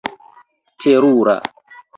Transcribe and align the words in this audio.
terura 0.79 1.37